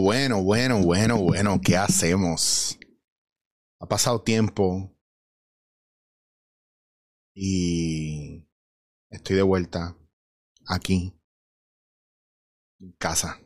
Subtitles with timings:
[0.00, 2.78] Bueno, bueno, bueno, bueno, ¿qué hacemos?
[3.80, 4.90] Ha pasado tiempo
[7.34, 8.48] y
[9.10, 9.96] estoy de vuelta
[10.66, 11.14] aquí,
[12.80, 13.40] en casa.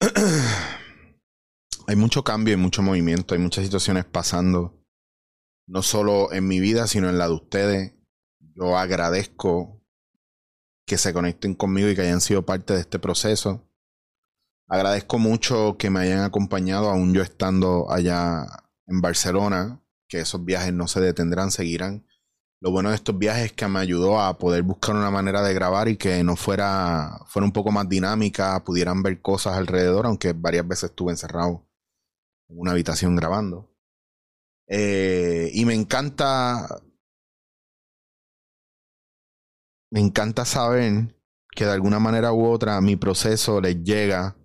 [1.86, 4.82] hay mucho cambio, hay mucho movimiento, hay muchas situaciones pasando,
[5.66, 7.94] no solo en mi vida, sino en la de ustedes.
[8.54, 9.82] Yo agradezco
[10.86, 13.66] que se conecten conmigo y que hayan sido parte de este proceso.
[14.68, 18.46] Agradezco mucho que me hayan acompañado, aún yo estando allá
[18.86, 22.06] en Barcelona, que esos viajes no se detendrán, seguirán.
[22.60, 25.54] Lo bueno de estos viajes es que me ayudó a poder buscar una manera de
[25.54, 30.32] grabar y que no fuera, fuera un poco más dinámica, pudieran ver cosas alrededor, aunque
[30.32, 31.68] varias veces estuve encerrado
[32.48, 33.70] en una habitación grabando.
[34.68, 36.66] Eh, y me encanta
[39.90, 41.14] me encanta saber
[41.52, 44.36] que de alguna manera u otra mi proceso les llega.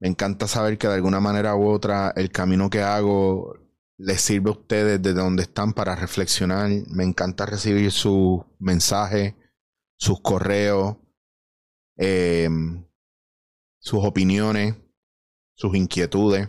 [0.00, 3.58] Me encanta saber que de alguna manera u otra el camino que hago
[3.98, 6.70] les sirve a ustedes desde donde están para reflexionar.
[6.88, 9.34] Me encanta recibir sus mensajes,
[9.96, 10.96] sus correos,
[11.96, 12.86] em,
[13.78, 14.74] sus opiniones,
[15.54, 16.48] sus inquietudes.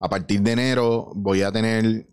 [0.00, 2.06] A partir de enero voy a tener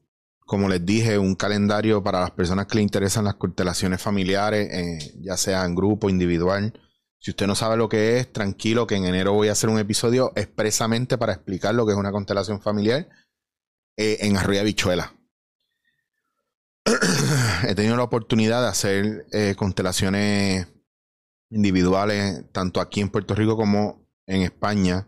[0.45, 5.13] como les dije, un calendario para las personas que le interesan las constelaciones familiares, eh,
[5.21, 6.73] ya sea en grupo, individual.
[7.23, 9.79] Si usted no sabe lo que es, tranquilo que en enero voy a hacer un
[9.79, 13.07] episodio expresamente para explicar lo que es una constelación familiar
[13.95, 15.13] eh, en Arroyo Bichuela.
[17.65, 20.67] He tenido la oportunidad de hacer eh, constelaciones
[21.49, 25.07] individuales tanto aquí en Puerto Rico como en España.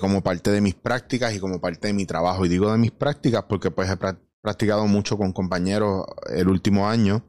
[0.00, 2.46] como parte de mis prácticas y como parte de mi trabajo.
[2.46, 3.96] Y digo de mis prácticas porque pues he
[4.40, 7.26] practicado mucho con compañeros el último año,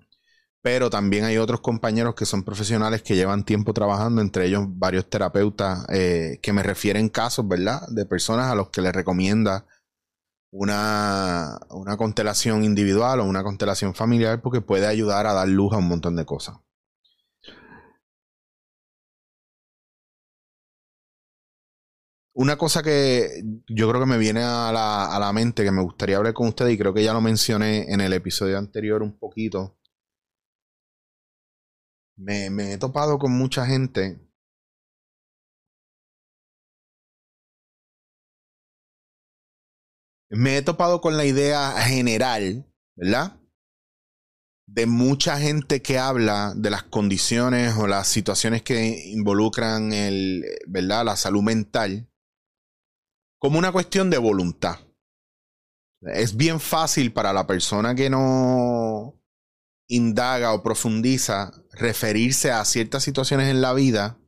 [0.64, 5.10] pero también hay otros compañeros que son profesionales que llevan tiempo trabajando, entre ellos varios
[5.10, 7.82] terapeutas eh, que me refieren casos, ¿verdad?
[7.90, 9.66] De personas a los que les recomienda
[10.52, 15.78] una, una constelación individual o una constelación familiar porque puede ayudar a dar luz a
[15.78, 16.56] un montón de cosas.
[22.36, 25.82] Una cosa que yo creo que me viene a la, a la mente que me
[25.84, 29.18] gustaría hablar con ustedes y creo que ya lo mencioné en el episodio anterior un
[29.20, 29.76] poquito.
[32.16, 34.20] Me, he topado con mucha gente
[40.30, 42.66] me he topado con la idea general,
[42.96, 43.40] ¿verdad?
[44.68, 51.06] De mucha gente que habla de las condiciones o las situaciones que involucran el, ¿verdad?
[51.06, 52.10] la salud mental
[53.40, 54.80] como una cuestión de voluntad.
[56.02, 59.22] Es bien fácil para la persona que no
[59.96, 64.20] indaga o profundiza referirse a ciertas situaciones en la vida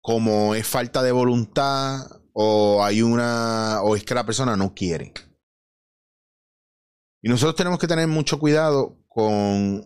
[0.00, 5.12] como es falta de voluntad o hay una o es que la persona no quiere.
[7.22, 9.84] Y nosotros tenemos que tener mucho cuidado con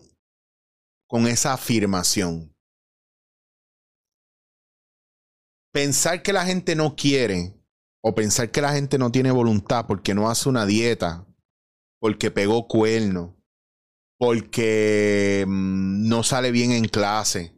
[1.07, 2.55] con esa afirmación.
[5.71, 7.53] Pensar que la gente no quiere
[8.01, 11.27] o pensar que la gente no tiene voluntad porque no hace una dieta,
[11.99, 13.37] porque pegó cuerno,
[14.17, 17.55] porque mm, no sale bien en clase,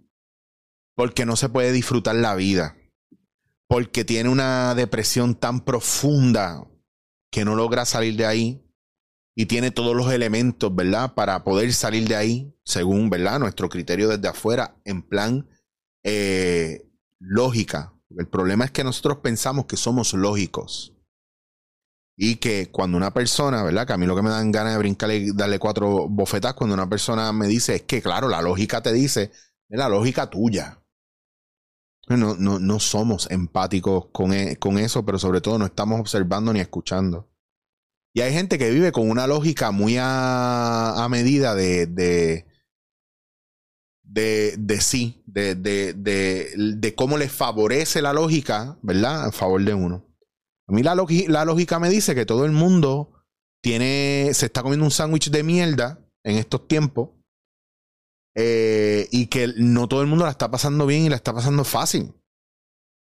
[0.95, 2.77] porque no se puede disfrutar la vida,
[3.67, 6.67] porque tiene una depresión tan profunda
[7.31, 8.65] que no logra salir de ahí
[9.35, 11.13] y tiene todos los elementos, ¿verdad?
[11.13, 13.39] Para poder salir de ahí, según, ¿verdad?
[13.39, 15.49] Nuestro criterio desde afuera, en plan
[16.03, 20.94] eh, lógica, el problema es que nosotros pensamos que somos lógicos.
[22.17, 23.85] Y que cuando una persona, ¿verdad?
[23.85, 26.73] Que a mí lo que me dan ganas de brincarle y darle cuatro bofetas cuando
[26.73, 29.31] una persona me dice es que, claro, la lógica te dice,
[29.69, 30.81] es la lógica tuya.
[32.07, 36.53] No, no, no somos empáticos con, e, con eso, pero sobre todo no estamos observando
[36.53, 37.27] ni escuchando.
[38.15, 42.45] Y hay gente que vive con una lógica muy a, medida de, de,
[44.57, 49.25] de, sí, de, de, de, cómo le favorece la lógica, ¿verdad?
[49.25, 50.04] A favor de uno.
[50.67, 53.23] A mí la, lógica me dice que todo el mundo
[53.61, 57.09] tiene, se está comiendo un sándwich de mierda en estos tiempos
[58.35, 61.63] eh, y que no todo el mundo la está pasando bien y la está pasando
[61.63, 62.13] fácil.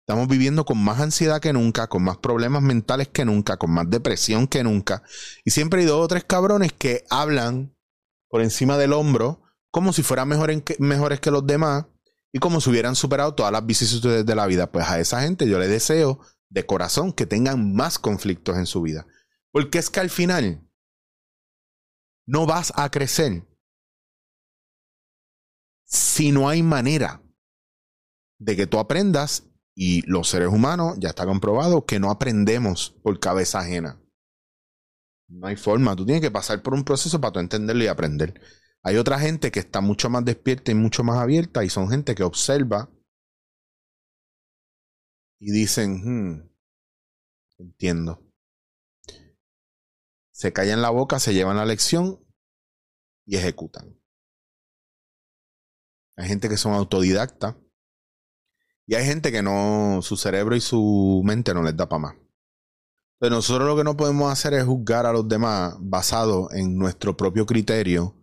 [0.06, 3.88] Estamos viviendo con más ansiedad que nunca, con más problemas mentales que nunca, con más
[3.88, 5.02] depresión que nunca.
[5.44, 7.74] Y siempre hay dos o tres cabrones que hablan
[8.28, 11.86] por encima del hombro como si fueran mejores que los demás
[12.32, 14.70] y como si hubieran superado todas las vicisitudes de la vida.
[14.70, 16.20] Pues a esa gente yo le deseo
[16.54, 19.06] de corazón que tengan más conflictos en su vida.
[19.50, 20.70] Porque es que al final
[22.26, 23.46] no vas a crecer
[25.84, 27.20] si no hay manera
[28.38, 33.18] de que tú aprendas y los seres humanos, ya está comprobado, que no aprendemos por
[33.18, 34.00] cabeza ajena.
[35.28, 38.40] No hay forma, tú tienes que pasar por un proceso para tú entenderlo y aprender.
[38.84, 42.14] Hay otra gente que está mucho más despierta y mucho más abierta y son gente
[42.14, 42.94] que observa
[45.38, 46.50] y dicen, hmm,
[47.58, 48.20] entiendo.
[50.31, 52.25] Se callan la boca, se llevan la lección
[53.26, 53.98] y ejecutan.
[56.16, 57.56] Hay gente que son autodidactas
[58.86, 62.14] y hay gente que no, su cerebro y su mente no les da para más.
[63.19, 67.16] Pero nosotros lo que no podemos hacer es juzgar a los demás basado en nuestro
[67.16, 68.14] propio criterio,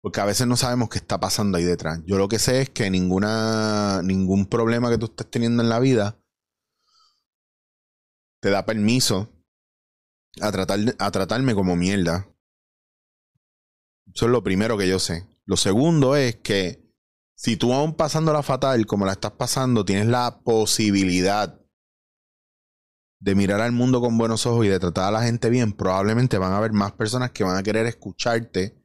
[0.00, 2.00] porque a veces no sabemos qué está pasando ahí detrás.
[2.06, 5.80] Yo lo que sé es que ninguna, ningún problema que tú estés teniendo en la
[5.80, 6.18] vida
[8.46, 9.28] te da permiso
[10.40, 12.32] a, tratar, a tratarme como mierda.
[14.14, 15.26] Eso es lo primero que yo sé.
[15.46, 16.88] Lo segundo es que
[17.34, 21.60] si tú aún pasando la fatal como la estás pasando, tienes la posibilidad
[23.18, 26.38] de mirar al mundo con buenos ojos y de tratar a la gente bien, probablemente
[26.38, 28.80] van a haber más personas que van a querer escucharte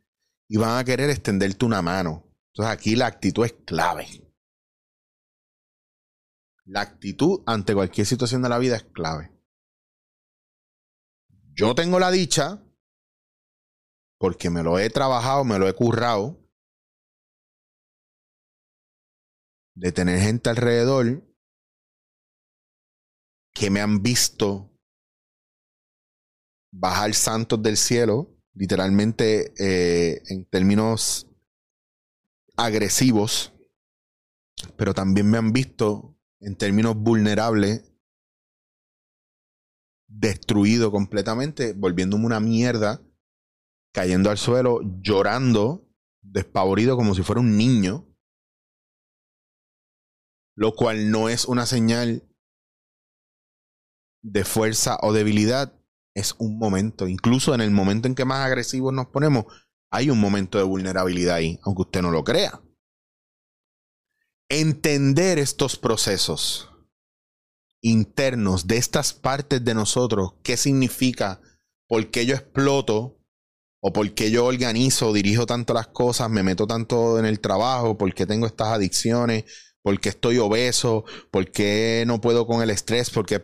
[0.48, 2.28] y van a querer extenderte una mano.
[2.48, 4.08] Entonces aquí la actitud es clave.
[6.66, 9.31] La actitud ante cualquier situación de la vida es clave.
[11.62, 12.60] Yo tengo la dicha,
[14.18, 16.44] porque me lo he trabajado, me lo he currado,
[19.76, 21.22] de tener gente alrededor
[23.54, 24.76] que me han visto
[26.74, 31.28] bajar santos del cielo, literalmente eh, en términos
[32.58, 33.54] agresivos,
[34.78, 37.91] pero también me han visto en términos vulnerables,
[40.14, 43.02] destruido completamente, volviéndome una mierda,
[43.94, 45.88] cayendo al suelo, llorando,
[46.22, 48.12] despavorido como si fuera un niño
[50.56, 52.24] lo cual no es una señal
[54.22, 55.74] de fuerza o debilidad,
[56.14, 57.08] es un momento.
[57.08, 59.46] Incluso en el momento en que más agresivos nos ponemos,
[59.90, 62.62] hay un momento de vulnerabilidad ahí, aunque usted no lo crea.
[64.50, 66.71] Entender estos procesos
[67.82, 71.42] internos de estas partes de nosotros, qué significa,
[71.88, 73.18] por qué yo exploto
[73.82, 77.98] o por qué yo organizo, dirijo tanto las cosas, me meto tanto en el trabajo,
[77.98, 79.46] por qué tengo estas adicciones,
[79.82, 83.40] por qué estoy obeso, por qué no puedo con el estrés, por qué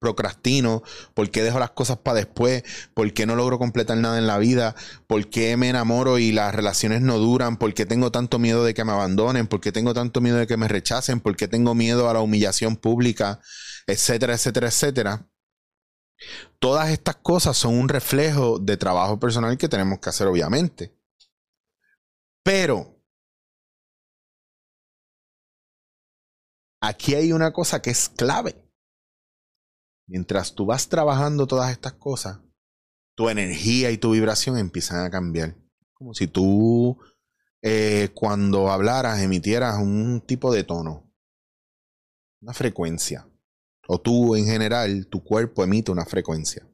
[0.00, 0.82] procrastino,
[1.14, 2.64] por qué dejo las cosas para después,
[2.94, 4.74] por qué no logro completar nada en la vida,
[5.06, 8.74] por qué me enamoro y las relaciones no duran, por qué tengo tanto miedo de
[8.74, 11.74] que me abandonen, por qué tengo tanto miedo de que me rechacen, por qué tengo
[11.74, 13.40] miedo a la humillación pública,
[13.86, 15.26] etcétera, etcétera, etcétera.
[16.58, 20.94] Todas estas cosas son un reflejo de trabajo personal que tenemos que hacer, obviamente.
[22.42, 22.96] Pero
[26.82, 28.69] aquí hay una cosa que es clave.
[30.10, 32.40] Mientras tú vas trabajando todas estas cosas,
[33.14, 35.56] tu energía y tu vibración empiezan a cambiar.
[35.92, 36.98] Como si tú
[37.62, 41.08] eh, cuando hablaras emitieras un tipo de tono,
[42.42, 43.28] una frecuencia.
[43.86, 46.68] O tú en general, tu cuerpo emite una frecuencia.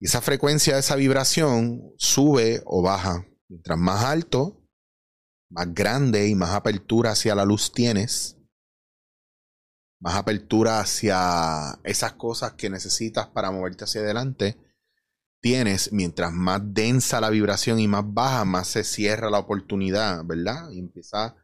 [0.00, 3.24] Y esa frecuencia, esa vibración sube o baja.
[3.46, 4.66] Mientras más alto,
[5.48, 8.39] más grande y más apertura hacia la luz tienes,
[10.00, 14.58] más apertura hacia esas cosas que necesitas para moverte hacia adelante,
[15.40, 20.70] tienes, mientras más densa la vibración y más baja, más se cierra la oportunidad, ¿verdad?
[20.70, 21.36] Y empieza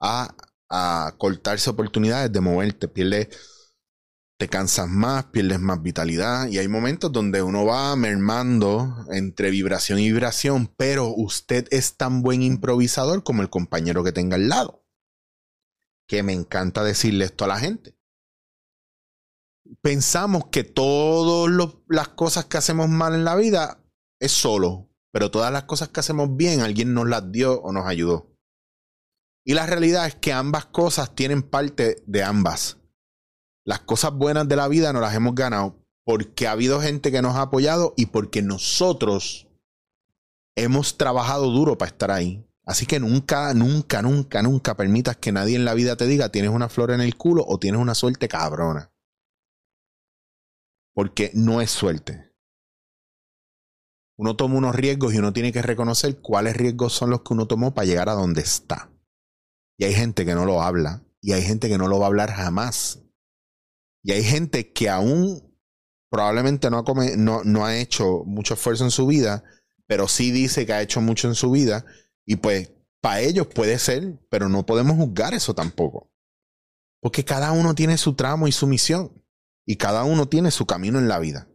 [0.00, 0.34] a,
[0.70, 3.28] a cortarse oportunidades de moverte, pierdes,
[4.38, 6.46] te cansas más, pierdes más vitalidad.
[6.46, 12.22] Y hay momentos donde uno va mermando entre vibración y vibración, pero usted es tan
[12.22, 14.87] buen improvisador como el compañero que tenga al lado
[16.08, 17.94] que me encanta decirle esto a la gente.
[19.82, 23.84] Pensamos que todas las cosas que hacemos mal en la vida
[24.18, 27.86] es solo, pero todas las cosas que hacemos bien alguien nos las dio o nos
[27.86, 28.34] ayudó.
[29.44, 32.78] Y la realidad es que ambas cosas tienen parte de ambas.
[33.64, 37.20] Las cosas buenas de la vida nos las hemos ganado porque ha habido gente que
[37.20, 39.46] nos ha apoyado y porque nosotros
[40.56, 42.47] hemos trabajado duro para estar ahí.
[42.68, 46.50] Así que nunca, nunca, nunca, nunca permitas que nadie en la vida te diga tienes
[46.50, 48.92] una flor en el culo o tienes una suerte cabrona.
[50.94, 52.30] Porque no es suerte.
[54.18, 57.46] Uno toma unos riesgos y uno tiene que reconocer cuáles riesgos son los que uno
[57.46, 58.92] tomó para llegar a donde está.
[59.78, 61.02] Y hay gente que no lo habla.
[61.22, 63.02] Y hay gente que no lo va a hablar jamás.
[64.02, 65.56] Y hay gente que aún
[66.10, 69.42] probablemente no ha, no, no ha hecho mucho esfuerzo en su vida,
[69.86, 71.86] pero sí dice que ha hecho mucho en su vida
[72.28, 72.70] y pues
[73.00, 76.12] para ellos puede ser, pero no podemos juzgar eso tampoco.
[77.00, 79.24] Porque cada uno tiene su tramo y su misión.
[79.64, 81.48] Y cada uno tiene su camino en la vida.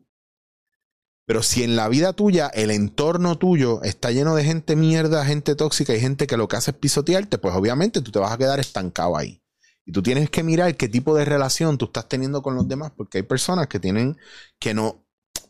[1.28, 5.54] Pero si en la vida tuya, el entorno tuyo está lleno de gente mierda, gente
[5.54, 8.38] tóxica y gente que lo que hace es pisotearte, pues obviamente tú te vas a
[8.40, 9.44] quedar estancado ahí.
[9.86, 12.92] Y tú tienes que mirar qué tipo de relación tú estás teniendo con los demás,
[12.98, 14.18] porque hay personas que tienen,
[14.60, 15.06] que no,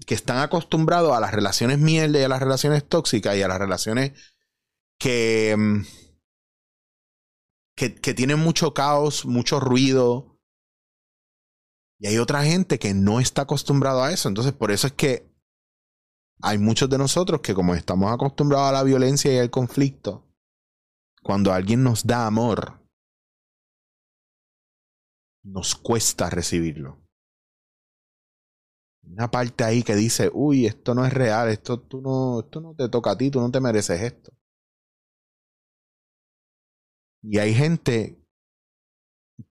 [0.05, 3.59] que están acostumbrados a las relaciones mierda y a las relaciones tóxicas y a las
[3.59, 4.11] relaciones
[4.99, 5.81] que, mm,
[7.75, 10.37] que, que tienen mucho caos, mucho ruido.
[11.99, 14.27] Y hay otra gente que no está acostumbrado a eso.
[14.27, 15.33] Entonces, por eso es que
[16.41, 20.27] hay muchos de nosotros que como estamos acostumbrados a la violencia y al conflicto,
[21.21, 22.81] cuando alguien nos da amor,
[25.43, 27.01] nos cuesta recibirlo.
[29.03, 32.73] Una parte ahí que dice, uy, esto no es real, esto, tú no, esto no
[32.73, 34.33] te toca a ti, tú no te mereces esto.
[37.23, 38.21] Y hay gente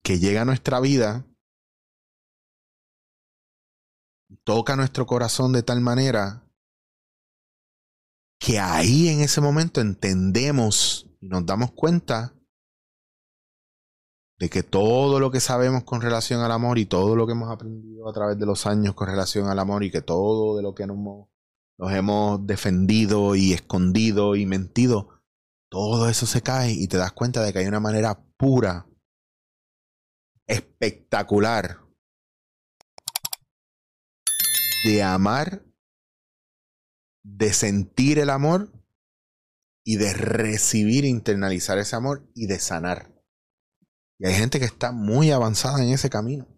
[0.03, 1.25] que llega a nuestra vida,
[4.43, 6.47] toca nuestro corazón de tal manera
[8.39, 12.35] que ahí en ese momento entendemos y nos damos cuenta
[14.37, 17.49] de que todo lo que sabemos con relación al amor y todo lo que hemos
[17.49, 20.75] aprendido a través de los años con relación al amor y que todo de lo
[20.75, 25.12] que nos, nos hemos defendido y escondido y mentido,
[25.73, 28.85] todo eso se cae y te das cuenta de que hay una manera pura,
[30.45, 31.79] espectacular
[34.85, 35.65] de amar
[37.23, 38.71] de sentir el amor
[39.83, 43.11] y de recibir, internalizar ese amor y de sanar.
[44.19, 46.52] Y hay gente que está muy avanzada en ese camino.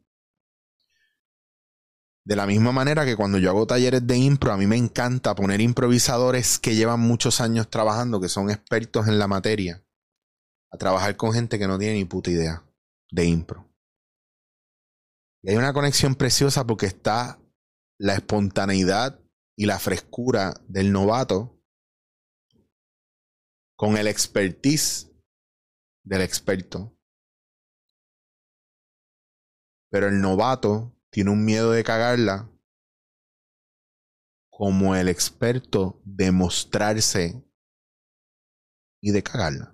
[2.26, 5.36] De la misma manera que cuando yo hago talleres de impro, a mí me encanta
[5.36, 9.86] poner improvisadores que llevan muchos años trabajando, que son expertos en la materia,
[10.72, 12.64] a trabajar con gente que no tiene ni puta idea
[13.12, 13.72] de impro.
[15.44, 17.40] Y hay una conexión preciosa porque está
[18.00, 19.20] la espontaneidad
[19.56, 21.62] y la frescura del novato
[23.78, 25.12] con el expertise
[26.04, 26.98] del experto.
[29.92, 32.52] Pero el novato tiene un miedo de cagarla
[34.50, 37.42] como el experto de mostrarse
[39.02, 39.74] y de cagarla.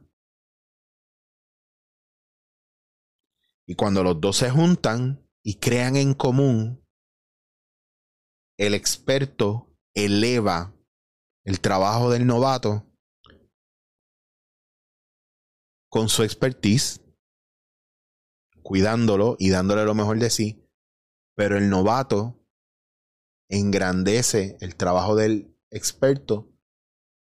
[3.65, 6.87] Y cuando los dos se juntan y crean en común,
[8.59, 10.75] el experto eleva
[11.43, 12.87] el trabajo del novato
[15.89, 17.01] con su expertise,
[18.61, 20.60] cuidándolo y dándole lo mejor de sí,
[21.35, 22.39] pero el novato
[23.49, 26.51] engrandece el trabajo del experto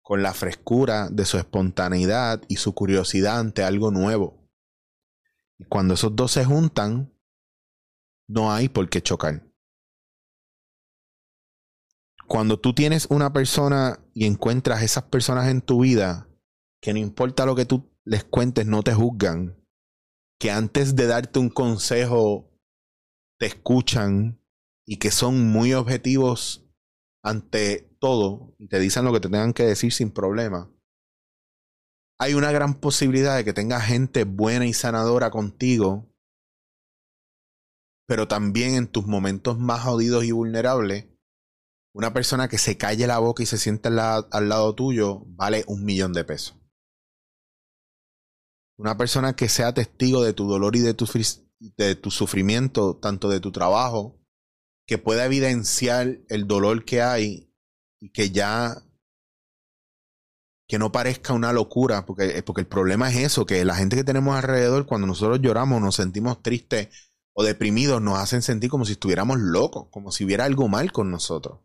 [0.03, 4.49] con la frescura de su espontaneidad y su curiosidad ante algo nuevo.
[5.59, 7.13] Y cuando esos dos se juntan,
[8.29, 9.51] no hay por qué chocar
[12.31, 16.29] cuando tú tienes una persona y encuentras esas personas en tu vida,
[16.81, 19.61] que no importa lo que tú les cuentes, no te juzgan,
[20.39, 22.50] que antes de darte un consejo
[23.41, 24.39] te escuchan
[24.87, 26.69] y que son muy objetivos
[27.25, 30.71] ante todo y te dicen lo que te tengan que decir sin problema.
[32.19, 36.15] Hay una gran posibilidad de que tengas gente buena y sanadora contigo,
[38.07, 41.07] pero también en tus momentos más jodidos y vulnerables
[41.95, 45.85] una persona que se calle la boca y se siente al, lado tuyo vale un
[45.85, 46.57] millón de pesos.
[48.79, 51.07] Una persona que sea testigo de tu dolor y de tu,
[51.61, 54.19] de tu sufrimiento, tanto de tu trabajo,
[54.87, 57.53] que pueda evidenciar el dolor que hay
[58.01, 58.83] y que ya
[60.67, 64.05] que no parezca una locura, porque, porque el problema es eso, que la gente que
[64.05, 66.89] tenemos alrededor, cuando nosotros lloramos, nos sentimos tristes
[67.33, 71.11] o deprimidos, nos hacen sentir como si estuviéramos locos, como si hubiera algo mal con
[71.11, 71.61] nosotros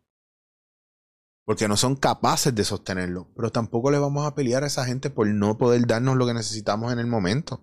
[1.46, 3.28] porque no son capaces de sostenerlo.
[3.36, 6.34] Pero tampoco le vamos a pelear a esa gente por no poder darnos lo que
[6.34, 7.62] necesitamos en el momento.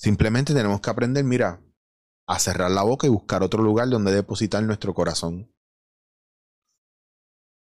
[0.00, 1.62] Simplemente tenemos que aprender, mira,
[2.26, 5.54] a cerrar la boca y buscar otro lugar donde depositar nuestro corazón.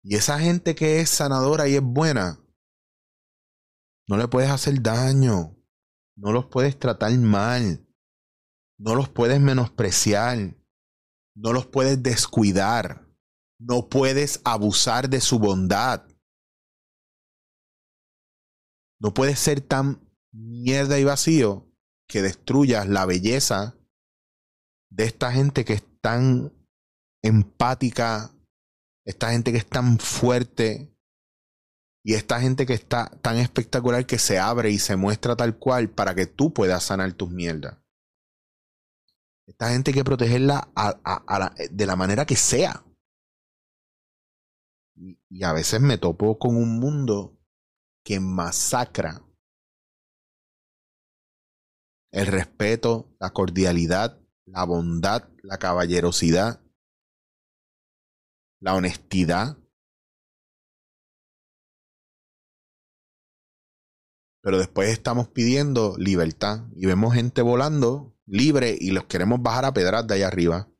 [0.04, 2.38] Y esa gente que es sanadora y es buena,
[4.06, 5.56] no le puedes hacer daño,
[6.16, 7.84] no los puedes tratar mal,
[8.78, 10.56] no los puedes menospreciar,
[11.34, 13.04] no los puedes descuidar.
[13.60, 16.06] No puedes abusar de su bondad.
[19.00, 21.67] No puedes ser tan mierda y vacío
[22.08, 23.76] que destruyas la belleza
[24.90, 26.52] de esta gente que es tan
[27.22, 28.34] empática,
[29.04, 30.90] esta gente que es tan fuerte
[32.02, 35.90] y esta gente que está tan espectacular que se abre y se muestra tal cual
[35.90, 37.76] para que tú puedas sanar tus mierdas.
[39.46, 40.68] Esta gente hay que protegerla
[41.70, 42.84] de la manera que sea.
[44.94, 47.38] y a veces me topo con un mundo
[48.04, 49.27] que masacra
[52.10, 56.60] el respeto, la cordialidad, la bondad, la caballerosidad,
[58.60, 59.58] la honestidad.
[64.42, 69.72] Pero después estamos pidiendo libertad y vemos gente volando libre y los queremos bajar a
[69.72, 70.70] pedras de allá arriba.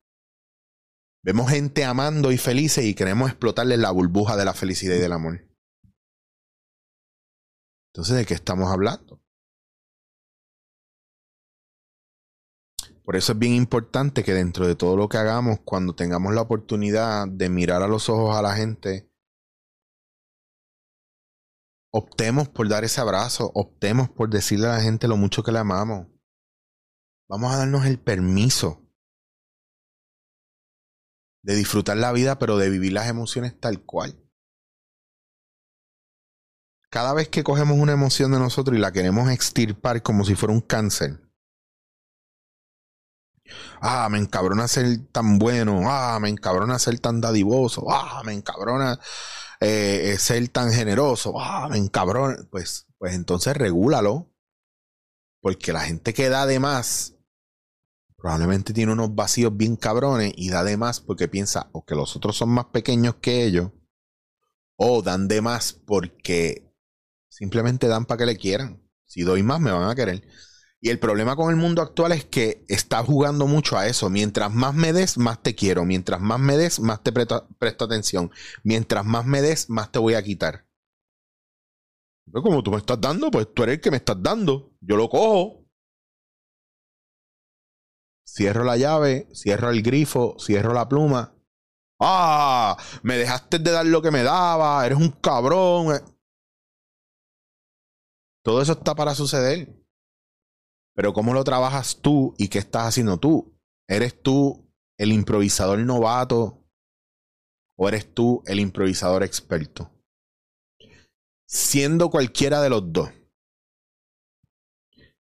[1.23, 5.13] Vemos gente amando y felices y queremos explotarles la burbuja de la felicidad y del
[5.13, 5.49] amor.
[7.93, 9.18] Entonces, ¿de qué estamos hablando?
[13.09, 16.43] Por eso es bien importante que dentro de todo lo que hagamos, cuando tengamos la
[16.43, 19.11] oportunidad de mirar a los ojos a la gente,
[21.91, 25.59] optemos por dar ese abrazo, optemos por decirle a la gente lo mucho que le
[25.59, 26.07] amamos.
[27.31, 28.87] Vamos a darnos el permiso
[31.43, 34.23] de disfrutar la vida, pero de vivir las emociones tal cual.
[36.91, 40.53] Cada vez que cogemos una emoción de nosotros y la queremos extirpar como si fuera
[40.53, 41.27] un cáncer,
[43.81, 45.83] Ah, me encabrona ser tan bueno.
[45.85, 47.87] Ah, me encabrona ser tan dadivoso.
[47.91, 48.99] Ah, me encabrona
[49.61, 51.35] eh, ser tan generoso.
[51.41, 52.37] Ah, me encabrona.
[52.51, 54.33] Pues, pues entonces regúlalo.
[55.41, 57.15] Porque la gente que da de más
[58.19, 62.17] probablemente tiene unos vacíos bien cabrones y da de más porque piensa o que los
[62.17, 63.71] otros son más pequeños que ellos
[64.77, 66.75] o dan de más porque
[67.29, 68.83] simplemente dan para que le quieran.
[69.07, 70.27] Si doy más, me van a querer.
[70.81, 74.09] Y el problema con el mundo actual es que está jugando mucho a eso.
[74.11, 75.85] Mientras más me des, más te quiero.
[75.85, 78.31] Mientras más me des, más te presto, atención.
[78.63, 80.67] Mientras más me des, más te voy a quitar.
[82.31, 84.73] Pero como tú me estás dando, pues tú eres el que me estás dando.
[84.81, 85.65] Yo lo cojo.
[88.25, 91.35] Cierro la llave, cierro el grifo, cierro la pluma.
[92.01, 95.89] Ah, me dejaste de dar lo que me daba, eres un cabrón.
[98.45, 99.78] Todo eso está para suceder.
[100.99, 103.57] Pero ¿cómo lo trabajas tú y qué estás haciendo tú?
[103.89, 106.69] ¿Eres tú el improvisador novato
[107.79, 109.93] o eres tú el improvisador experto?
[111.49, 113.11] Siendo cualquiera de los dos,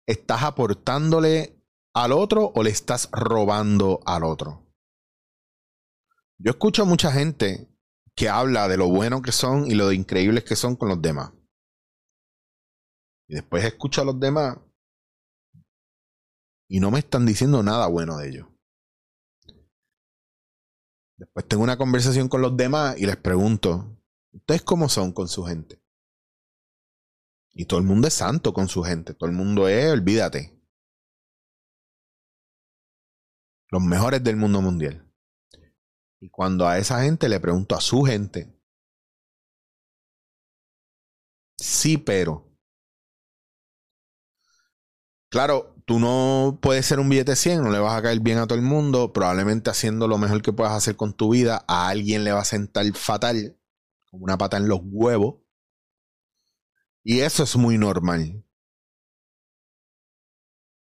[0.06, 1.64] ¿estás aportándole
[1.96, 4.70] al otro o le estás robando al otro?
[6.38, 7.70] Yo escucho a mucha gente
[8.14, 11.32] que habla de lo bueno que son y lo increíbles que son con los demás.
[13.30, 14.58] Y después escucho a los demás
[16.72, 18.48] y no me están diciendo nada bueno de ellos.
[21.18, 25.44] Después tengo una conversación con los demás y les pregunto, ¿ustedes cómo son con su
[25.44, 25.84] gente?
[27.50, 30.58] Y todo el mundo es santo con su gente, todo el mundo es, olvídate.
[33.68, 35.06] Los mejores del mundo mundial.
[36.22, 38.58] Y cuando a esa gente le pregunto a su gente,
[41.58, 42.50] sí, pero.
[45.30, 48.48] Claro, tú no puedes ser un billete 100, no le vas a caer bien a
[48.48, 49.12] todo el mundo.
[49.12, 52.46] Probablemente haciendo lo mejor que puedas hacer con tu vida, a alguien le va a
[52.46, 53.60] sentar fatal,
[54.10, 55.42] como una pata en los huevos.
[57.04, 58.46] Y eso es muy normal.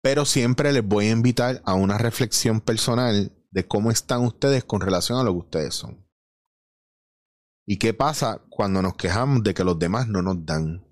[0.02, 4.82] Pero siempre les voy a invitar a una reflexión personal de cómo están ustedes con
[4.82, 6.06] relación a lo que ustedes son.
[7.66, 10.89] ¿Y qué pasa cuando nos quejamos de que los demás no nos dan?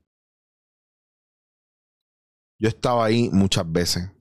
[2.59, 4.11] Yo estaba ahí muchas veces.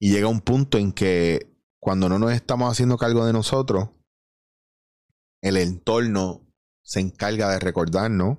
[0.00, 3.90] Y llega un punto en que cuando no nos estamos haciendo cargo de nosotros,
[5.42, 6.46] el entorno
[6.82, 8.38] se encarga de recordarnos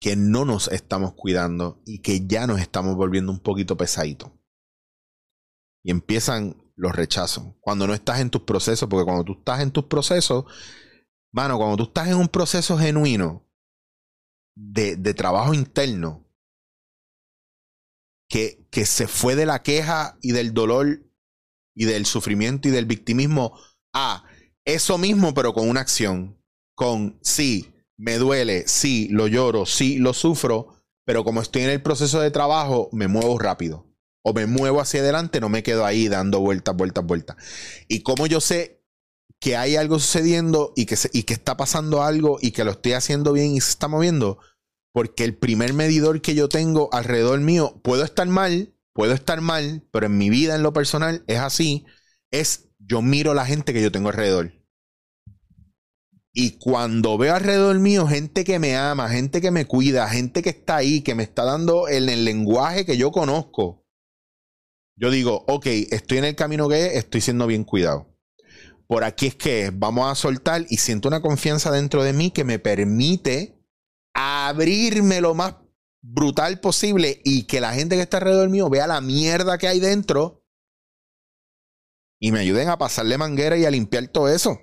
[0.00, 4.30] que no nos estamos cuidando y que ya nos estamos volviendo un poquito pesaditos.
[5.84, 7.54] Y empiezan los rechazos.
[7.60, 10.44] Cuando no estás en tus procesos, porque cuando tú estás en tus procesos,
[11.32, 13.46] mano, cuando tú estás en un proceso genuino
[14.56, 16.29] de, de trabajo interno,
[18.30, 21.02] que, que se fue de la queja y del dolor
[21.74, 23.58] y del sufrimiento y del victimismo
[23.92, 24.24] a
[24.64, 26.40] eso mismo, pero con una acción.
[26.76, 31.82] Con sí, me duele, sí, lo lloro, sí, lo sufro, pero como estoy en el
[31.82, 33.86] proceso de trabajo, me muevo rápido.
[34.22, 37.36] O me muevo hacia adelante, no me quedo ahí dando vueltas, vueltas, vueltas.
[37.88, 38.84] Y como yo sé
[39.40, 42.92] que hay algo sucediendo y que, y que está pasando algo y que lo estoy
[42.92, 44.38] haciendo bien y se está moviendo,
[44.92, 49.86] porque el primer medidor que yo tengo alrededor mío, puedo estar mal, puedo estar mal,
[49.92, 51.86] pero en mi vida, en lo personal, es así,
[52.30, 54.52] es yo miro la gente que yo tengo alrededor.
[56.32, 60.50] Y cuando veo alrededor mío gente que me ama, gente que me cuida, gente que
[60.50, 63.84] está ahí, que me está dando en el lenguaje que yo conozco,
[64.96, 68.14] Yo digo, ok, estoy en el camino que es, estoy siendo bien cuidado.
[68.86, 72.44] Por aquí es que vamos a soltar y siento una confianza dentro de mí que
[72.44, 73.59] me permite
[74.14, 75.56] abrirme lo más
[76.02, 79.80] brutal posible y que la gente que está alrededor mío vea la mierda que hay
[79.80, 80.44] dentro
[82.18, 84.58] y me ayuden a pasarle manguera y a limpiar todo eso.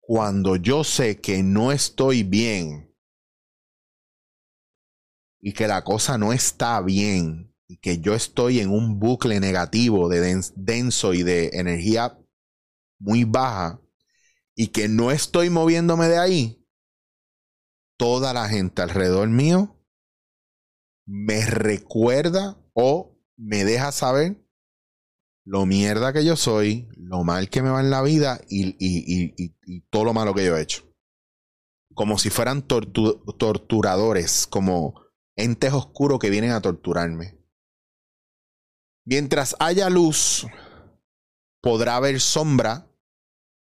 [0.00, 2.94] Cuando yo sé que no estoy bien
[5.40, 10.08] y que la cosa no está bien y que yo estoy en un bucle negativo
[10.08, 12.18] de denso y de energía
[12.98, 13.80] muy baja
[14.54, 16.65] y que no estoy moviéndome de ahí,
[17.96, 19.76] toda la gente alrededor mío
[21.06, 24.44] me recuerda o me deja saber
[25.44, 30.04] lo mierda que yo soy, lo mal que me va en la vida y, todo
[30.04, 30.82] lo malo que yo he hecho.
[31.94, 35.00] Como si fueran torturadores, como
[35.36, 37.38] entes oscuros que vienen a torturarme.
[39.06, 40.46] Mientras haya luz,
[41.62, 42.90] podrá haber sombra,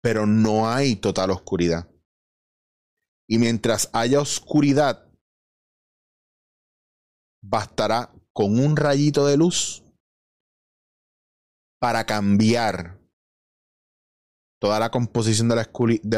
[0.00, 1.90] pero no hay total oscuridad.
[3.28, 5.10] Y mientras haya oscuridad,
[7.42, 9.82] bastará con un rayito de luz
[11.80, 13.00] para cambiar
[14.60, 15.56] toda la composición de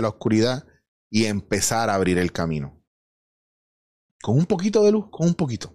[0.01, 0.67] la, oscuridad
[1.11, 2.83] y empezar a abrir el camino.
[4.23, 5.75] Con un poquito de luz, con un poquito.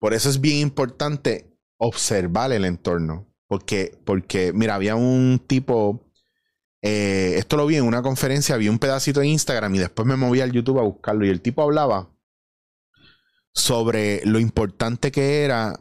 [0.00, 3.28] Por eso es bien importante observar el entorno.
[3.46, 6.11] Porque, porque mira, había un tipo,
[6.82, 10.16] eh, esto lo vi en una conferencia, vi un pedacito de Instagram y después me
[10.16, 12.12] moví al YouTube a buscarlo y el tipo hablaba
[13.54, 15.78] sobre lo importante que era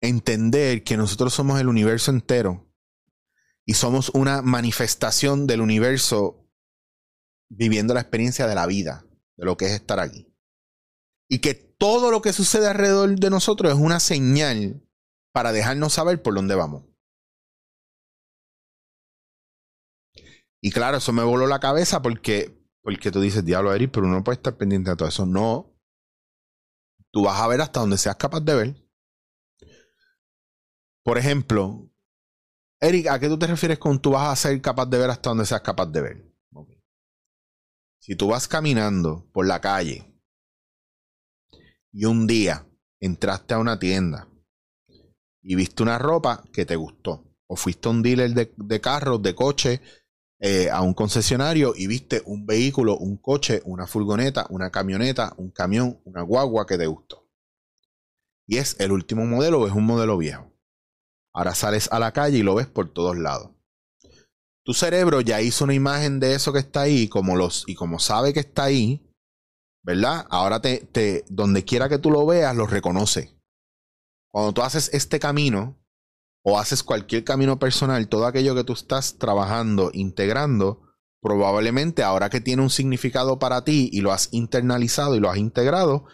[0.00, 2.66] entender que nosotros somos el universo entero
[3.64, 6.48] y somos una manifestación del universo
[7.48, 10.32] viviendo la experiencia de la vida, de lo que es estar aquí.
[11.28, 14.82] Y que todo lo que sucede alrededor de nosotros es una señal
[15.32, 16.84] para dejarnos saber por dónde vamos.
[20.60, 24.24] Y claro, eso me voló la cabeza porque, porque tú dices, diablo, Eric, pero uno
[24.24, 25.26] puede estar pendiente de todo eso.
[25.26, 25.74] No.
[27.12, 28.86] Tú vas a ver hasta donde seas capaz de ver.
[31.04, 31.90] Por ejemplo,
[32.80, 35.30] Eric, ¿a qué tú te refieres con tú vas a ser capaz de ver hasta
[35.30, 36.36] donde seas capaz de ver?
[38.00, 40.20] Si tú vas caminando por la calle
[41.92, 42.64] y un día
[43.00, 44.28] entraste a una tienda
[45.42, 49.34] y viste una ropa que te gustó, o fuiste a un dealer de, carros, de
[49.34, 49.80] coche,
[50.40, 55.50] eh, a un concesionario y viste un vehículo, un coche, una furgoneta, una camioneta, un
[55.50, 57.28] camión, una guagua que te gustó.
[58.46, 60.52] Y es el último modelo o es un modelo viejo.
[61.32, 63.56] Ahora sales a la calle y lo ves por todos lados
[64.66, 68.00] tu cerebro ya hizo una imagen de eso que está ahí como los, y como
[68.00, 69.08] sabe que está ahí,
[69.84, 70.26] ¿verdad?
[70.28, 73.40] Ahora te, te, donde quiera que tú lo veas, lo reconoce.
[74.28, 75.78] Cuando tú haces este camino
[76.48, 80.80] o haces cualquier camino personal, todo aquello que tú estás trabajando, integrando,
[81.20, 85.38] probablemente ahora que tiene un significado para ti y lo has internalizado y lo has
[85.38, 86.06] integrado,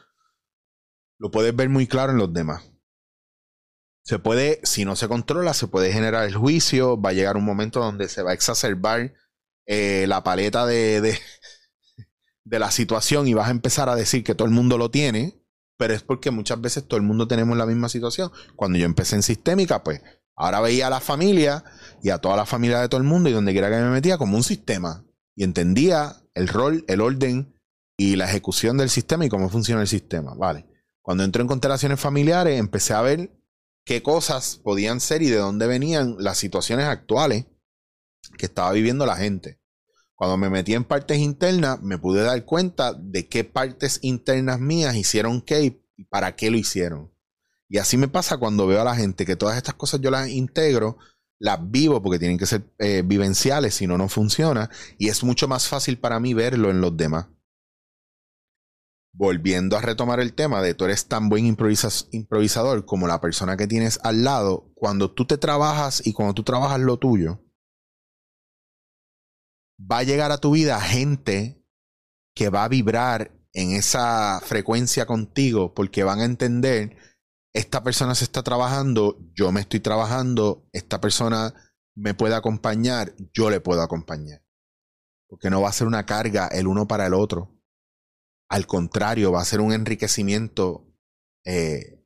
[1.18, 2.64] lo puedes ver muy claro en los demás.
[4.04, 7.44] Se puede, si no se controla, se puede generar el juicio, va a llegar un
[7.44, 9.12] momento donde se va a exacerbar
[9.66, 11.18] eh, la paleta de, de,
[12.44, 15.44] de la situación y vas a empezar a decir que todo el mundo lo tiene,
[15.76, 18.32] pero es porque muchas veces todo el mundo tenemos la misma situación.
[18.56, 20.00] Cuando yo empecé en sistémica, pues
[20.36, 21.64] ahora veía a la familia
[22.02, 24.18] y a toda la familia de todo el mundo y donde quiera que me metía
[24.18, 27.54] como un sistema y entendía el rol, el orden
[27.96, 30.34] y la ejecución del sistema y cómo funciona el sistema.
[30.34, 30.66] Vale.
[31.02, 33.30] Cuando entro en constelaciones familiares, empecé a ver
[33.84, 37.46] qué cosas podían ser y de dónde venían las situaciones actuales
[38.38, 39.60] que estaba viviendo la gente.
[40.14, 44.94] Cuando me metí en partes internas, me pude dar cuenta de qué partes internas mías
[44.94, 47.11] hicieron qué y para qué lo hicieron.
[47.72, 50.28] Y así me pasa cuando veo a la gente que todas estas cosas yo las
[50.28, 50.98] integro,
[51.40, 54.68] las vivo porque tienen que ser eh, vivenciales, si no, no funciona.
[54.98, 57.28] Y es mucho más fácil para mí verlo en los demás
[59.12, 63.66] volviendo a retomar el tema de tú eres tan buen improvisador como la persona que
[63.66, 67.44] tienes al lado, cuando tú te trabajas y cuando tú trabajas lo tuyo,
[69.78, 71.62] va a llegar a tu vida gente
[72.34, 76.96] que va a vibrar en esa frecuencia contigo porque van a entender,
[77.54, 81.54] esta persona se está trabajando, yo me estoy trabajando, esta persona
[81.94, 84.42] me puede acompañar, yo le puedo acompañar.
[85.28, 87.62] Porque no va a ser una carga el uno para el otro
[88.52, 90.86] al contrario, va a ser un enriquecimiento
[91.46, 92.04] eh,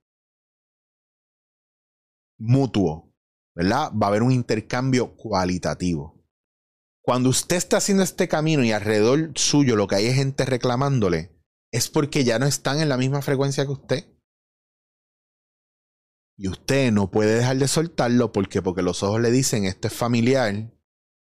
[2.39, 3.13] mutuo,
[3.53, 3.91] ¿verdad?
[4.01, 6.25] Va a haber un intercambio cualitativo.
[7.03, 11.37] Cuando usted está haciendo este camino y alrededor suyo lo que hay es gente reclamándole,
[11.73, 14.16] es porque ya no están en la misma frecuencia que usted.
[16.39, 19.95] Y usted no puede dejar de soltarlo porque, porque los ojos le dicen esto es
[19.95, 20.71] familiar,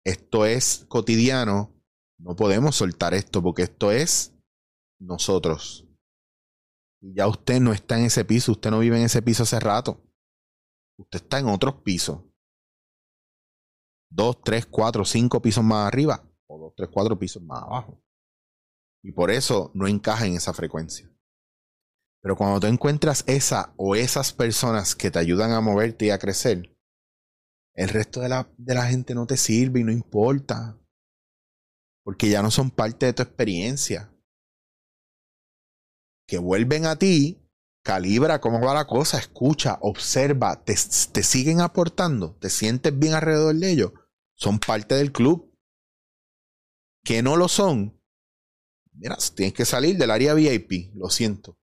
[0.05, 1.73] esto es cotidiano,
[2.17, 4.33] no podemos soltar esto porque esto es
[4.99, 5.85] nosotros.
[7.01, 10.01] Ya usted no está en ese piso, usted no vive en ese piso hace rato.
[10.97, 12.21] Usted está en otros pisos.
[14.09, 18.01] Dos, tres, cuatro, cinco pisos más arriba o dos, tres, cuatro pisos más abajo.
[19.03, 21.12] Y por eso no encaja en esa frecuencia.
[22.23, 26.19] Pero cuando tú encuentras esa o esas personas que te ayudan a moverte y a
[26.19, 26.73] crecer,
[27.75, 30.79] el resto de la, de la gente no te sirve y no importa.
[32.05, 34.09] Porque ya no son parte de tu experiencia.
[36.25, 37.45] Que vuelven a ti,
[37.83, 40.75] calibra cómo va la cosa, escucha, observa, te,
[41.11, 43.91] te siguen aportando, te sientes bien alrededor de ellos,
[44.35, 45.53] son parte del club.
[47.03, 48.01] Que no lo son,
[48.93, 51.59] mira, tienes que salir del área VIP, lo siento.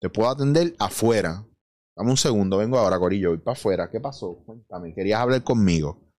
[0.00, 1.46] Te puedo atender afuera.
[1.94, 3.90] Dame un segundo, vengo ahora, Corillo, voy para afuera.
[3.90, 4.42] ¿Qué pasó?
[4.46, 6.10] Cuéntame, querías hablar conmigo.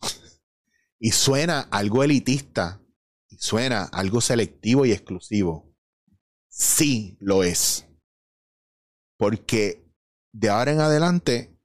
[1.00, 2.82] y suena algo elitista,
[3.28, 5.74] y suena algo selectivo y exclusivo.
[6.48, 7.86] Sí lo es.
[9.16, 9.90] Porque
[10.32, 11.56] de ahora en adelante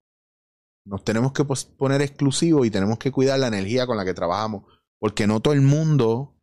[0.86, 4.64] nos tenemos que poner exclusivo y tenemos que cuidar la energía con la que trabajamos.
[5.00, 6.35] Porque no todo el mundo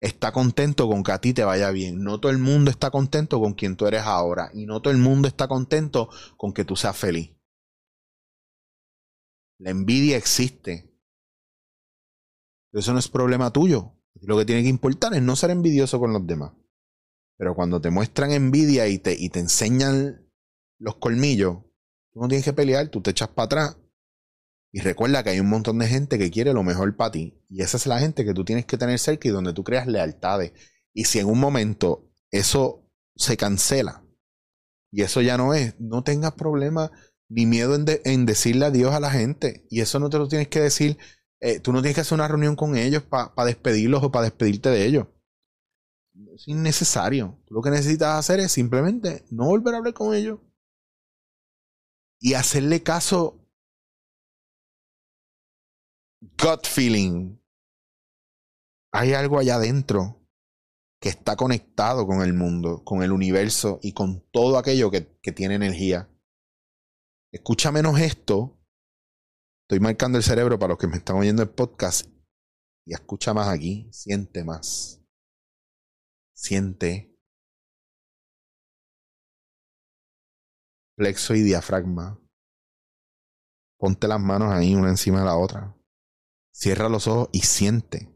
[0.00, 2.02] está contento con que a ti te vaya bien.
[2.02, 4.50] No todo el mundo está contento con quien tú eres ahora.
[4.54, 7.34] Y no todo el mundo está contento con que tú seas feliz.
[9.58, 10.94] La envidia existe.
[12.72, 13.94] Eso no es problema tuyo.
[14.20, 16.52] Lo que tiene que importar es no ser envidioso con los demás.
[17.36, 20.28] Pero cuando te muestran envidia y te, y te enseñan
[20.78, 21.58] los colmillos,
[22.12, 23.78] tú no tienes que pelear, tú te echas para atrás
[24.70, 27.42] y recuerda que hay un montón de gente que quiere lo mejor para ti.
[27.48, 29.86] Y esa es la gente que tú tienes que tener cerca y donde tú creas
[29.86, 30.52] lealtades.
[30.92, 34.04] Y si en un momento eso se cancela
[34.90, 36.90] y eso ya no es, no tengas problema
[37.28, 39.66] ni miedo en, decirle adiós a la gente.
[39.70, 40.98] Y eso no te lo tienes que decir.
[41.40, 44.70] Eh, tú no tienes que hacer una reunión con ellos para despedirlos o para despedirte
[44.70, 45.06] de ellos.
[46.34, 47.38] Es innecesario.
[47.46, 50.40] Tú lo que necesitas hacer es simplemente no volver a hablar con ellos
[52.20, 53.47] y hacerle caso
[56.20, 57.38] gut feeling.
[58.92, 60.18] Hay algo allá adentro
[61.00, 65.02] que está conectado con el mundo, con el universo y con todo aquello que,
[65.32, 66.10] tiene energía.
[67.32, 68.58] Escucha menos esto.
[69.64, 72.08] Estoy marcando el cerebro para los que me están oyendo el podcast.
[72.86, 73.88] Y escucha más aquí.
[73.92, 75.02] Siente más.
[76.34, 77.14] Siente.
[80.96, 82.18] Plexo y diafragma.
[83.78, 85.77] Ponte las manos ahí una encima de la otra.
[86.58, 88.12] Cierra los ojos y siente.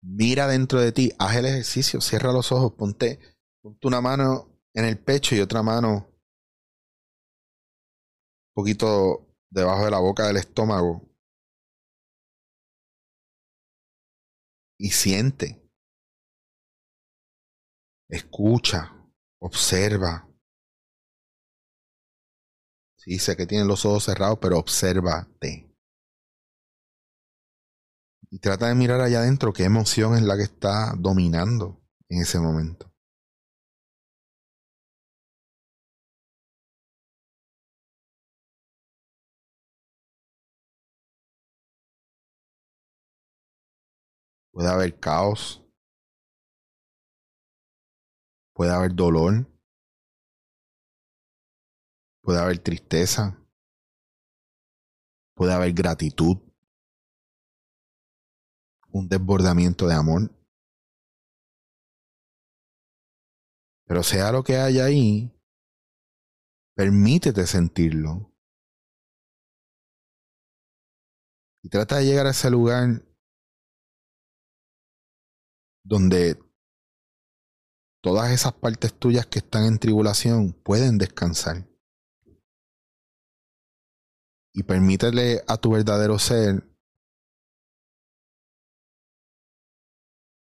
[0.00, 3.20] Mira dentro de ti, haz el ejercicio, cierra los ojos, ponte,
[3.60, 6.22] ponte una mano en el pecho y otra mano un
[8.54, 11.06] poquito debajo de la boca del estómago.
[14.78, 15.60] Y siente.
[18.08, 18.96] Escucha,
[19.42, 20.26] observa.
[22.96, 25.67] Sí, sé que tienes los ojos cerrados, pero obsérvate.
[28.30, 32.38] Y trata de mirar allá adentro qué emoción es la que está dominando en ese
[32.38, 32.92] momento.
[44.52, 45.64] Puede haber caos.
[48.54, 49.46] Puede haber dolor.
[52.22, 53.38] Puede haber tristeza.
[55.34, 56.47] Puede haber gratitud
[58.92, 60.30] un desbordamiento de amor.
[63.86, 65.32] Pero sea lo que haya ahí,
[66.76, 68.32] permítete sentirlo.
[71.62, 73.02] Y trata de llegar a ese lugar
[75.84, 76.38] donde
[78.02, 81.66] todas esas partes tuyas que están en tribulación pueden descansar.
[84.54, 86.67] Y permítele a tu verdadero ser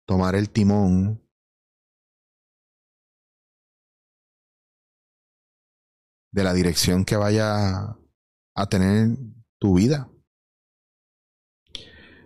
[0.06, 1.22] tomar el timón
[6.32, 7.98] de la dirección que vaya
[8.56, 9.18] a tener
[9.60, 10.10] tu vida.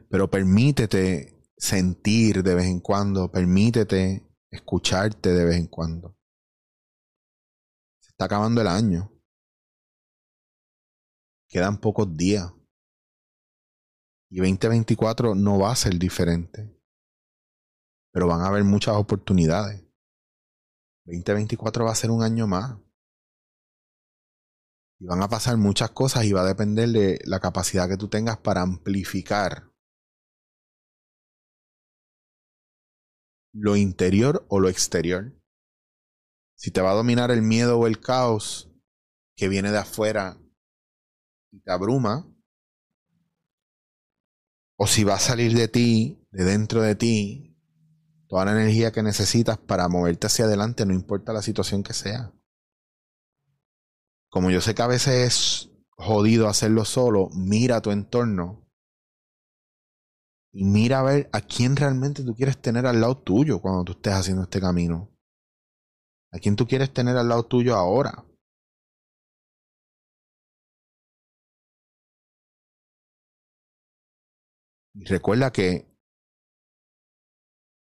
[0.10, 6.18] Pero permítete sentir de vez en cuando, permítete escucharte de vez en cuando.
[8.00, 9.12] Se está acabando el año.
[11.50, 12.52] Quedan pocos días.
[14.30, 16.75] Y 2024 no va a ser diferente
[18.16, 19.84] pero van a haber muchas oportunidades.
[21.04, 22.80] 2024 va a ser un año más.
[25.02, 28.08] Y van a pasar muchas cosas y va a depender de la capacidad que tú
[28.08, 29.70] tengas para amplificar
[33.54, 35.38] lo interior o lo exterior.
[36.56, 38.72] Si te va a dominar el miedo o el caos
[39.36, 40.38] que viene de afuera
[41.52, 42.34] y te abruma,
[44.78, 47.55] o si va a salir de ti, de dentro de ti,
[48.28, 52.32] toda la energía que necesitas para moverte hacia adelante, no importa la situación que sea.
[54.30, 58.66] Como yo sé que a veces es jodido hacerlo solo, mira tu entorno
[60.52, 63.92] y mira a ver a quién realmente tú quieres tener al lado tuyo cuando tú
[63.94, 65.10] estés haciendo este camino.
[66.32, 68.26] ¿A quién tú quieres tener al lado tuyo ahora?
[74.94, 75.86] Y recuerda que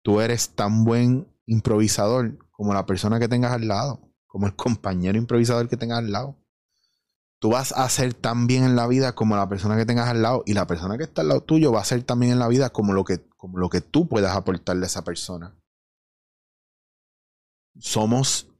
[0.08, 5.18] tú eres tan buen improvisador como la persona que tengas al lado, como el compañero
[5.18, 6.34] improvisador que tengas al lado.
[7.38, 10.22] Tú vas a ser tan bien en la vida como la persona que tengas al
[10.22, 12.48] lado y la persona que está al lado tuyo va a ser también en la
[12.48, 15.54] vida como lo que, como lo que tú puedas aportarle a esa persona.
[17.78, 18.50] Somos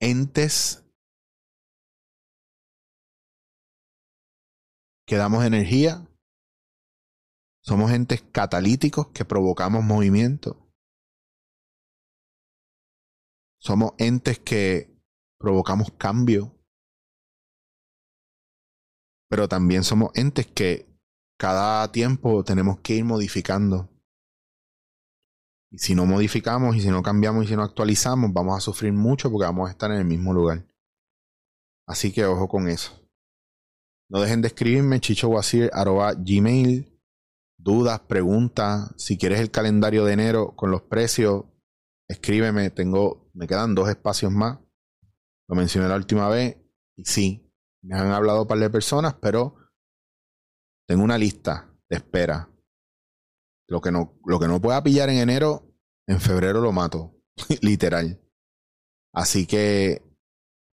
[0.00, 0.82] entes
[5.04, 6.08] que damos energía.
[7.66, 10.70] Somos entes catalíticos que provocamos movimiento.
[13.60, 14.96] Somos entes que
[15.36, 16.54] provocamos cambio.
[19.28, 20.86] Pero también somos entes que
[21.40, 23.90] cada tiempo tenemos que ir modificando.
[25.72, 28.92] Y si no modificamos y si no cambiamos y si no actualizamos, vamos a sufrir
[28.92, 30.64] mucho porque vamos a estar en el mismo lugar.
[31.88, 32.92] Así que ojo con eso.
[34.08, 36.95] No dejen de escribirme gmail
[37.58, 38.92] dudas, preguntas.
[38.96, 41.44] Si quieres el calendario de enero con los precios,
[42.08, 42.70] escríbeme.
[42.70, 44.58] Tengo, me quedan dos espacios más.
[45.48, 46.56] Lo mencioné la última vez.
[46.96, 49.56] Y sí, me han hablado un par de personas, pero
[50.86, 52.50] tengo una lista de espera.
[53.68, 55.74] Lo que no, lo que no pueda pillar en enero,
[56.06, 57.20] en febrero lo mato.
[57.62, 58.20] Literal.
[59.12, 60.02] Así que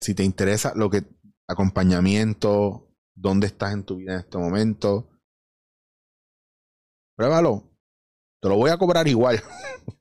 [0.01, 1.03] si te interesa lo que
[1.47, 5.09] acompañamiento, dónde estás en tu vida en este momento.
[7.15, 7.69] Pruébalo.
[8.41, 9.41] Te lo voy a cobrar igual.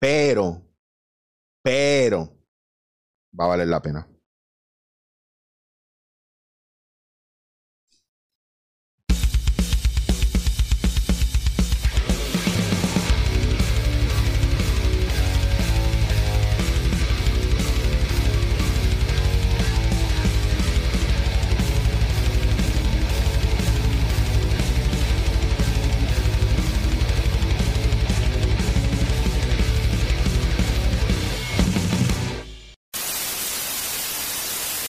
[0.00, 0.62] pero,
[1.62, 2.38] pero,
[3.38, 4.08] va a valer la pena.